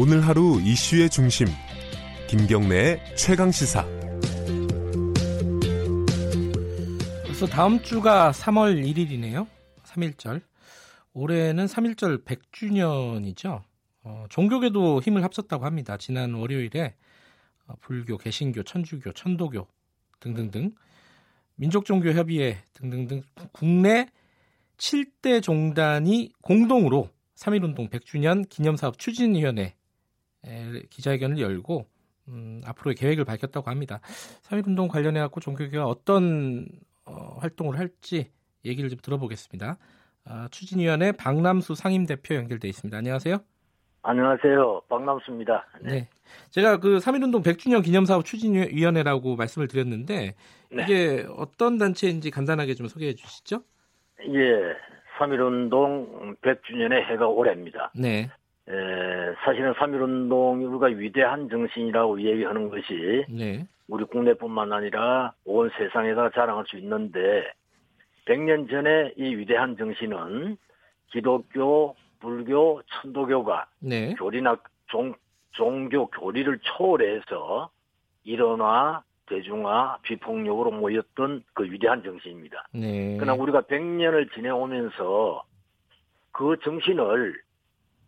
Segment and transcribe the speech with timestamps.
[0.00, 1.48] 오늘 하루 이슈의 중심
[2.28, 3.84] 김경래의 최강 시사
[7.24, 9.48] 벌써 다음 주가 3월 1일이네요.
[9.82, 10.40] 3.1절.
[11.14, 13.64] 올해는 3.1절 100주년이죠.
[14.04, 15.96] 어, 종교계도 힘을 합쳤다고 합니다.
[15.96, 16.94] 지난 월요일에
[17.66, 19.66] 어, 불교, 개신교, 천주교, 천도교
[20.20, 20.76] 등등등
[21.56, 24.06] 민족종교협의회 등등등 국내
[24.76, 29.74] 7대 종단이 공동으로 3.1운동 100주년 기념사업 추진위원회
[30.90, 31.86] 기자회견을 열고
[32.28, 34.00] 음, 앞으로의 계획을 밝혔다고 합니다.
[34.42, 36.66] 3.1운동 관련해 갖고 종교계가 어떤
[37.04, 38.30] 어, 활동을 할지
[38.64, 39.78] 얘기를 좀 들어보겠습니다.
[40.26, 42.96] 아, 추진위원회 박남수 상임대표 연결돼 있습니다.
[42.96, 43.38] 안녕하세요.
[44.02, 44.82] 안녕하세요.
[44.88, 45.66] 박남수입니다.
[45.82, 45.92] 네.
[45.92, 46.08] 네.
[46.50, 50.34] 제가 그 3.1운동 100주년 기념사업 추진위원회라고 말씀을 드렸는데
[50.70, 50.82] 네.
[50.82, 53.62] 이게 어떤 단체인지 간단하게 좀 소개해 주시죠.
[54.28, 54.74] 예.
[55.18, 57.90] 3.1운동 100주년의 해가 올해입니다.
[57.94, 58.30] 네.
[58.68, 63.66] 에, 사실은 3.1운동이 우리가 위대한 정신이라고 얘기하는 것이 네.
[63.88, 67.50] 우리 국내뿐만 아니라 온 세상에다 자랑할 수 있는데
[68.26, 70.58] 100년 전에 이 위대한 정신은
[71.10, 74.14] 기독교, 불교, 천도교가 네.
[74.14, 74.56] 교리나
[74.88, 75.14] 종,
[75.52, 77.70] 종교 교리를 초월해서
[78.24, 82.68] 일어나 대중화, 비폭력으로 모였던 그 위대한 정신입니다.
[82.72, 83.16] 네.
[83.18, 85.42] 그러나 우리가 100년을 지내오면서
[86.32, 87.34] 그 정신을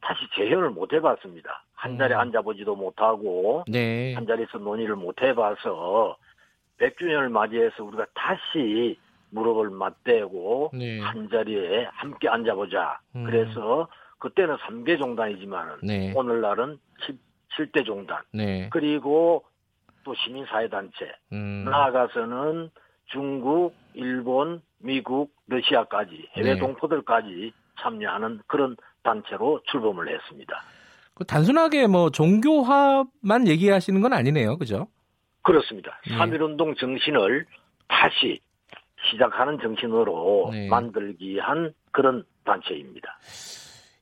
[0.00, 1.64] 다시 재현을 못 해봤습니다.
[1.74, 2.20] 한 자리에 음.
[2.20, 4.14] 앉아보지도 못하고 네.
[4.14, 6.16] 한 자리에서 논의를 못 해봐서
[6.78, 8.98] 100주년을 맞이해서 우리가 다시
[9.30, 11.00] 무릎을 맞대고 네.
[11.00, 13.00] 한 자리에 함께 앉아보자.
[13.16, 13.24] 음.
[13.24, 16.12] 그래서 그때는 3개 종단이지만 네.
[16.14, 16.78] 오늘날은
[17.56, 18.68] 7, 대 종단 네.
[18.70, 19.44] 그리고
[20.04, 21.64] 또 시민사회단체 음.
[21.64, 22.70] 나아가서는
[23.06, 26.58] 중국, 일본, 미국, 러시아까지 해외 네.
[26.58, 30.62] 동포들까지 참여하는 그런 단체로 출범을 했습니다.
[31.14, 34.88] 그 단순하게 뭐 종교화만 얘기하시는 건 아니네요, 그죠?
[35.42, 36.00] 그렇습니다.
[36.06, 36.16] 네.
[36.16, 37.46] 3.1운동 정신을
[37.88, 38.40] 다시
[39.10, 40.68] 시작하는 정신으로 네.
[40.68, 43.18] 만들기 위한 그런 단체입니다.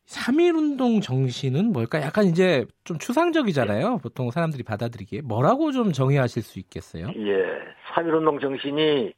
[0.06, 2.00] 3.1운동 정신은 뭘까?
[2.02, 3.90] 약간 이제 좀 추상적이잖아요.
[3.90, 3.98] 네.
[4.02, 5.20] 보통 사람들이 받아들이기에.
[5.22, 7.08] 뭐라고 좀 정의하실 수 있겠어요?
[7.08, 7.44] 예.
[7.94, 9.12] 3.1운동 정신이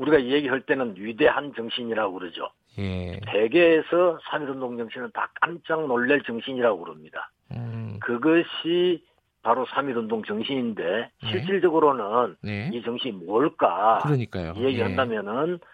[0.00, 2.48] 우리가 얘기할 때는 위대한 정신이라고 그러죠.
[2.78, 3.20] 예.
[3.32, 7.30] 세계에서 3.1운동 정신은 다 깜짝 놀랄 정신이라고 그럽니다.
[7.52, 7.98] 음.
[8.00, 9.04] 그것이
[9.42, 11.30] 바로 3.1운동 정신인데 네.
[11.30, 12.70] 실질적으로는 네.
[12.72, 13.98] 이 정신이 뭘까?
[14.02, 14.54] 그러니까요.
[14.56, 15.66] 얘기한다면은 예.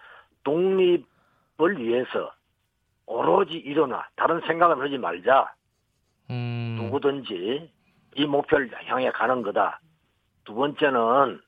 [0.43, 2.33] 독립을 위해서
[3.07, 5.53] 오로지 일어나 다른 생각은 하지 말자.
[6.31, 6.79] 음.
[6.81, 7.71] 누구든지
[8.17, 9.81] 이 목표를 향해 가는 거다.
[10.45, 11.41] 두 번째는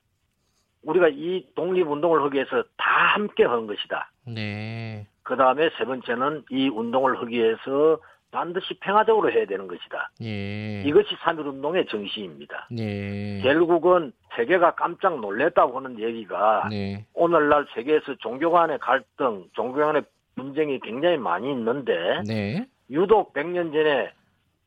[0.83, 4.11] 우리가 이 독립운동을 하기 위해서 다 함께 하는 것이다.
[4.27, 5.07] 네.
[5.23, 7.99] 그 다음에 세 번째는 이 운동을 하기 위해서
[8.31, 10.11] 반드시 평화적으로 해야 되는 것이다.
[10.21, 10.83] 예.
[10.83, 12.67] 이것이 3.1운동의 정신입니다.
[12.77, 13.41] 예.
[13.41, 17.05] 결국은 세계가 깜짝 놀랐다고 하는 얘기가 네.
[17.13, 20.03] 오늘날 세계에서 종교 간의 갈등, 종교 간의
[20.35, 22.67] 분쟁이 굉장히 많이 있는데 네.
[22.89, 24.11] 유독 100년 전에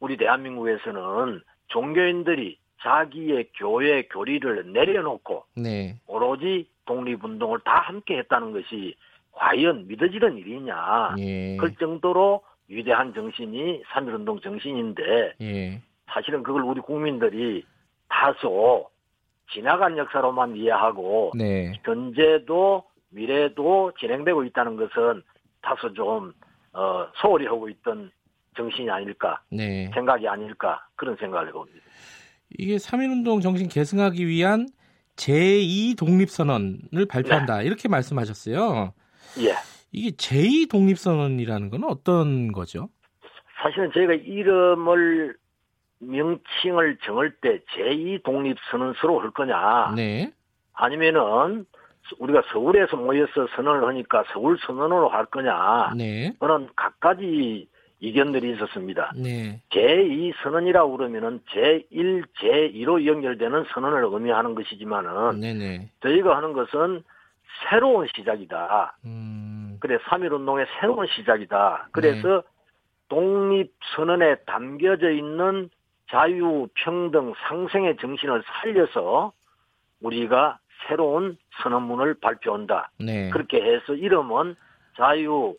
[0.01, 5.97] 우리 대한민국에서는 종교인들이 자기의 교회 교리를 내려놓고 네.
[6.07, 8.95] 오로지 독립운동을 다 함께 했다는 것이
[9.33, 11.15] 과연 믿어지는 일이냐.
[11.19, 11.57] 예.
[11.57, 15.81] 그 정도로 위대한 정신이 3.1운동 정신인데 예.
[16.07, 17.65] 사실은 그걸 우리 국민들이
[18.09, 18.91] 다소
[19.53, 21.73] 지나간 역사로만 이해하고 네.
[21.85, 25.23] 현재도 미래도 진행되고 있다는 것은
[25.61, 26.33] 다소 좀
[26.73, 28.11] 어, 소홀히 하고 있던
[28.57, 29.91] 정신이 아닐까 네.
[29.95, 31.79] 생각이 아닐까 그런 생각을 해봅니다.
[32.59, 34.69] 이게 3.1운동 정신 계승하기 위한
[35.17, 37.65] 제2 독립선언을 발표한다 네.
[37.65, 38.93] 이렇게 말씀하셨어요.
[39.41, 39.55] 예.
[39.93, 42.89] 이게 제2 독립선언이라는 건 어떤 거죠?
[43.63, 45.37] 사실은 저희가 이름을
[46.01, 50.33] 명칭을 정할 때 제2 독립선언서로 할 거냐 네.
[50.73, 51.67] 아니면은
[52.19, 55.95] 우리가 서울에서 모여서 선언을 하니까 서울 선언으로 할 거냐.
[55.97, 56.35] 네.
[56.41, 57.69] 그런 각가지
[58.03, 59.13] 이견들이 있었습니다.
[59.17, 59.63] 네.
[59.71, 65.89] 제2 선언이라고 그러면은 제1, 제2로 연결되는 선언을 의미하는 것이지만은 네네.
[66.03, 67.05] 저희가 하는 것은
[67.71, 68.97] 새로운 시작이다.
[69.05, 69.77] 음.
[69.79, 71.91] 그래 3.1 운동의 새로운 시작이다.
[71.93, 72.43] 그래서 네.
[73.09, 75.71] 독립 선언에 담겨져 있는
[76.11, 79.33] 자유, 평등, 상생의 정신을 살려서
[80.01, 80.59] 우리가
[80.89, 82.91] 새로운 선언문을 발표한다.
[82.99, 83.31] 네.
[83.31, 84.57] 그렇게 해서 이름은
[84.97, 85.55] 자유,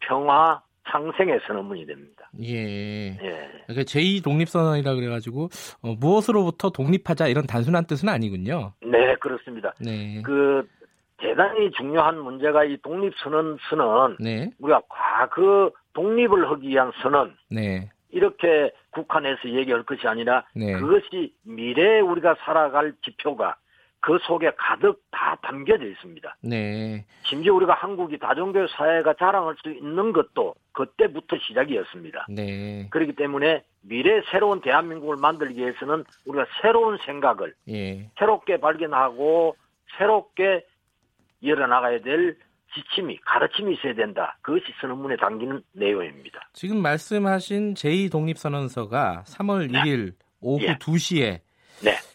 [0.00, 0.60] 평화,
[0.90, 2.28] 상생의 선언문이 됩니다.
[2.42, 3.16] 예.
[3.22, 3.50] 예.
[3.66, 5.48] 그러니까 제2 독립선언이라 그래가지고
[5.82, 8.72] 어, 무엇으로부터 독립하자 이런 단순한 뜻은 아니군요.
[8.82, 9.72] 네, 그렇습니다.
[9.80, 10.22] 네.
[10.22, 10.68] 그
[11.18, 14.50] 대단히 중요한 문제가 이 독립선언서는 네.
[14.58, 17.34] 우리가 과거 독립을 하기 위한 선언.
[17.50, 17.88] 네.
[18.10, 20.72] 이렇게 국한해서 얘기할 것이 아니라 네.
[20.74, 23.56] 그것이 미래에 우리가 살아갈 지표가
[24.04, 26.36] 그 속에 가득 다 담겨져 있습니다.
[26.42, 27.06] 네.
[27.22, 32.26] 심지어 우리가 한국이 다종교 사회가 자랑할 수 있는 것도 그때부터 시작이었습니다.
[32.28, 32.86] 네.
[32.90, 38.10] 그렇기 때문에 미래 새로운 대한민국을 만들기 위해서는 우리가 새로운 생각을 예.
[38.18, 39.56] 새롭게 발견하고
[39.96, 40.66] 새롭게
[41.42, 42.36] 열어나가야 될
[42.74, 44.36] 지침이 가르침이 있어야 된다.
[44.42, 46.50] 그것이 선언문에 담기는 내용입니다.
[46.52, 50.12] 지금 말씀하신 제2독립선언서가 3월 1일
[50.42, 50.74] 오후 예.
[50.74, 51.42] 2시에 네,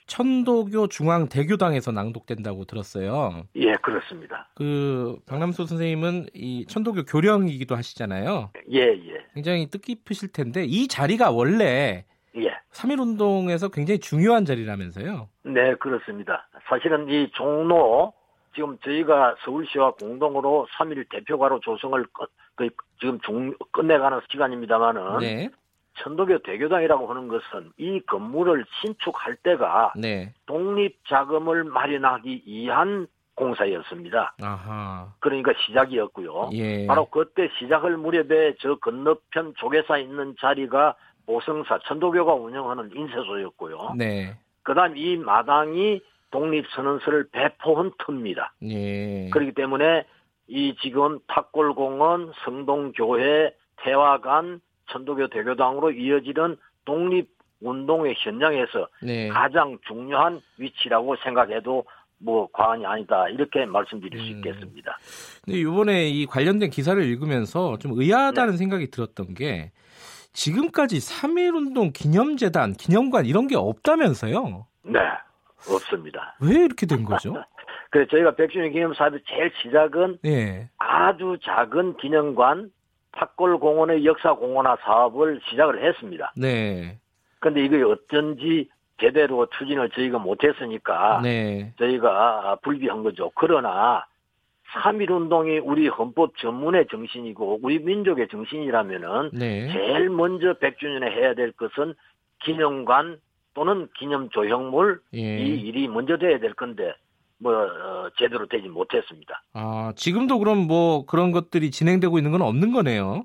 [0.09, 3.44] 천도교 중앙 대교당에서 낭독된다고 들었어요.
[3.56, 4.47] 예, 그렇습니다.
[4.56, 8.50] 그 박남수 선생님은 이 천도교 교령이기도 하시잖아요.
[8.71, 12.50] 예, 예, 굉장히 뜻깊으실 텐데 이 자리가 원래 예.
[12.71, 15.29] 3.1 운동에서 굉장히 중요한 자리라면서요.
[15.44, 16.47] 네, 그렇습니다.
[16.67, 18.13] 사실은 이 종로
[18.55, 22.67] 지금 저희가 서울시와 공동으로 3일 대표가로 조성을 끝- 그
[23.00, 25.50] 지금 중, 끝내가는 시간입니다만은 네.
[26.04, 30.34] 천도교 대교당이라고 하는 것은 이 건물을 신축할 때가 네.
[30.46, 34.36] 독립 자금을 마련하기 위한 공사였습니다.
[34.42, 35.13] 아하.
[35.19, 36.50] 그러니까 시작이었고요.
[36.54, 36.86] 예.
[36.88, 43.94] 바로 그때 시작할 무렵에 저 건너편 조계사 있는 자리가 보성사 천도교가 운영하는 인쇄소였고요.
[43.98, 44.36] 네.
[44.63, 46.01] 그다음 이 마당이
[46.31, 48.54] 독립선언서를 배포한 터입니다.
[48.63, 49.30] 예.
[49.30, 50.06] 그렇기 때문에
[50.48, 57.30] 이 지금 탁골공원, 성동교회, 태화관, 천도교 대교당으로 이어지는 독립
[57.62, 59.27] 운동의 현장에서 네.
[59.30, 61.83] 가장 중요한 위치라고 생각해도
[62.19, 64.38] 뭐 과언이 아니다 이렇게 말씀드릴 수 음.
[64.38, 64.97] 있겠습니다.
[65.44, 69.71] 근데 이번에 이 관련된 기사를 읽으면서 좀 의아하다는 생각이 들었던 게
[70.33, 74.68] 지금까지 3.1 운동 기념재단, 기념관 이런 게 없다면서요.
[74.83, 75.00] 네,
[75.69, 76.36] 없습니다.
[76.41, 77.33] 왜 이렇게 된 거죠?
[77.89, 80.69] 그래서 저희가 백주년 기념 사업의 제일 시작은 예.
[80.77, 82.71] 아주 작은 기념관
[83.19, 86.31] 탁골 공원의 역사 공원화 사업을 시작을 했습니다.
[86.38, 86.98] 네.
[87.39, 88.69] 근데 이게 어쩐지
[89.00, 91.74] 제대로 추진을 저희가 못했으니까 네.
[91.77, 93.31] 저희가 불비한 거죠.
[93.36, 94.06] 그러나
[94.74, 99.68] 3.1 운동이 우리 헌법 전문의 정신이고 우리 민족의 정신이라면은 네.
[99.72, 101.95] 제일 먼저 100주년에 해야 될 것은
[102.44, 103.19] 기념관
[103.54, 105.19] 또는 기념 조형물 예.
[105.19, 106.94] 이 일이 먼저 돼야 될 건데
[107.39, 109.41] 뭐 어, 제대로 되지 못했습니다.
[109.53, 113.24] 아, 지금도 그럼 뭐 그런 것들이 진행되고 있는 건 없는 거네요.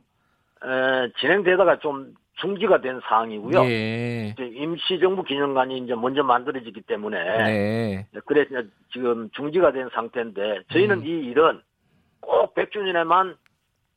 [0.64, 3.64] 에, 진행되다가 좀 중지가 된 사항이고요.
[3.64, 4.34] 예.
[4.38, 8.06] 임시정부 기념관이 이제 먼저 만들어지기 때문에 네.
[8.24, 8.62] 그래서
[8.92, 11.06] 지금 중지가 된 상태인데 저희는 음.
[11.06, 11.60] 이 일은
[12.20, 13.36] 꼭 100주년에만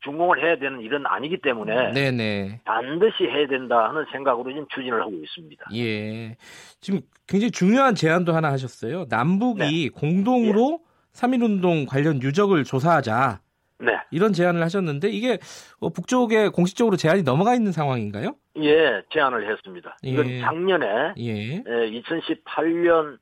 [0.08, 2.62] 준공을 해야 되는 일은 아니기 때문에 네, 네.
[2.64, 5.66] 반드시 해야 된다 하는 생각으로 지금 추진을 하고 있습니다.
[5.76, 6.38] 예.
[6.80, 9.06] 지금 굉장히 중요한 제안도 하나 하셨어요.
[9.10, 9.90] 남북이 네.
[9.90, 10.80] 공동으로
[11.14, 13.42] 3.1 운동 관련 유적을 조사하자.
[13.80, 13.92] 네.
[14.12, 15.38] 이런 제안을 하셨는데 이게
[15.80, 18.36] 어, 북쪽에 공식적으로 제안이 넘어가 있는 상황인가요?
[18.60, 19.98] 예, 제안을 했습니다.
[20.02, 20.40] 이건 예.
[20.40, 21.64] 작년에 예.
[21.64, 23.20] 2018년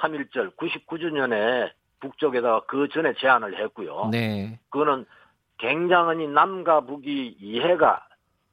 [0.00, 4.10] 3.1절 99주년에 북쪽에다가 그 전에 제안을 했고요.
[4.12, 4.60] 네.
[4.70, 5.06] 그거는
[5.58, 8.06] 굉장히 남과 북이 이해가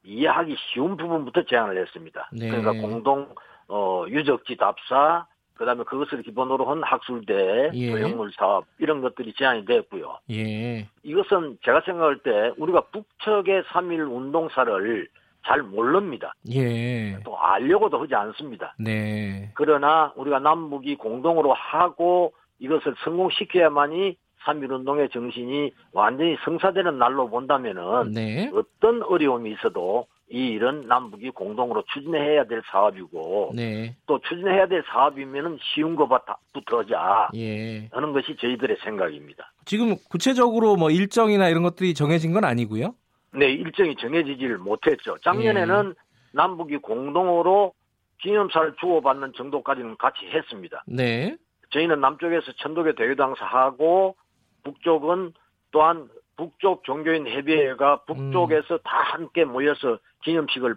[0.03, 2.29] 이해하기 쉬운 부분부터 제안을 했습니다.
[2.31, 2.49] 네.
[2.49, 3.27] 그러니까 공동
[3.67, 7.91] 어, 유적지 답사, 그다음에 그것을 기본으로 한 학술대, 예.
[7.91, 10.17] 조형물 사업 이런 것들이 제안이 됐고요.
[10.31, 10.87] 예.
[11.03, 15.07] 이것은 제가 생각할 때 우리가 북측의 3.1 운동사를
[15.45, 16.33] 잘 모릅니다.
[16.51, 17.19] 예.
[17.23, 18.75] 또 알려고도 하지 않습니다.
[18.79, 19.51] 네.
[19.55, 28.51] 그러나 우리가 남북이 공동으로 하고 이것을 성공시켜야만이 3.1 운동의 정신이 완전히 성사되는 날로 본다면은 네.
[28.53, 33.95] 어떤 어려움이 있어도 이 일은 남북이 공동으로 추진해야 될 사업이고 네.
[34.07, 37.87] 또 추진해야 될 사업이면은 쉬운 것부터 하자 예.
[37.91, 39.51] 하는 것이 저희들의 생각입니다.
[39.65, 42.95] 지금 구체적으로 뭐 일정이나 이런 것들이 정해진 건 아니고요.
[43.35, 45.17] 네, 일정이 정해지지를 못했죠.
[45.23, 45.93] 작년에는
[46.33, 47.73] 남북이 공동으로
[48.21, 50.83] 기념사를 주고받는 정도까지는 같이 했습니다.
[50.87, 51.35] 네.
[51.71, 54.15] 저희는 남쪽에서 천도교 대유당사하고
[54.63, 55.33] 북쪽은
[55.71, 60.75] 또한 북쪽 종교인 협의회가 북쪽에서 다 함께 모여서 기념식을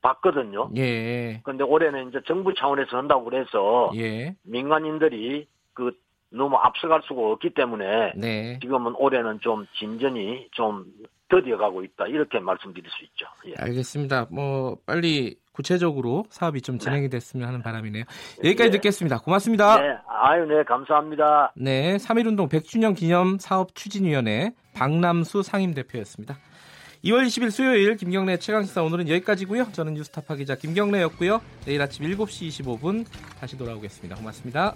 [0.00, 0.70] 봤거든요.
[0.76, 1.40] 예.
[1.42, 4.34] 그런데 올해는 이제 정부 차원에서 한다고 그래서 예.
[4.44, 5.92] 민간인들이 그
[6.30, 8.58] 너무 앞서갈 수가 없기 때문에 네.
[8.60, 10.84] 지금은 올해는 좀 진전이 좀
[11.28, 13.26] 더뎌가고 있다 이렇게 말씀드릴 수 있죠.
[13.46, 13.54] 예.
[13.58, 14.26] 알겠습니다.
[14.30, 18.04] 뭐 빨리 구체적으로 사업이 좀 진행이 됐으면 하는 바람이네요.
[18.44, 18.70] 여기까지 예.
[18.70, 19.18] 듣겠습니다.
[19.18, 19.80] 고맙습니다.
[19.80, 21.52] 네, 아유, 네, 감사합니다.
[21.56, 26.38] 네, 3.1운동 100주년 기념 사업 추진위원회 박남수 상임대표였습니다.
[27.04, 29.68] 2월 20일 수요일 김경래 최강시사 오늘은 여기까지고요.
[29.72, 31.40] 저는 뉴스타파 기자 김경래였고요.
[31.64, 33.04] 내일 아침 7시 25분
[33.40, 34.16] 다시 돌아오겠습니다.
[34.16, 34.74] 고맙습니다.